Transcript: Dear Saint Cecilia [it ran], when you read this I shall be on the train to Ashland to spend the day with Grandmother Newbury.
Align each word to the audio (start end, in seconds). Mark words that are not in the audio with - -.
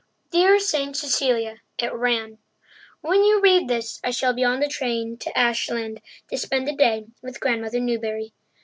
Dear 0.31 0.57
Saint 0.57 0.97
Cecilia 0.97 1.57
[it 1.77 1.93
ran], 1.93 2.39
when 3.01 3.23
you 3.23 3.39
read 3.39 3.67
this 3.67 4.01
I 4.03 4.09
shall 4.09 4.33
be 4.33 4.43
on 4.43 4.59
the 4.59 4.67
train 4.67 5.15
to 5.19 5.37
Ashland 5.37 6.01
to 6.31 6.37
spend 6.39 6.67
the 6.67 6.75
day 6.75 7.05
with 7.21 7.39
Grandmother 7.39 7.79
Newbury. 7.79 8.33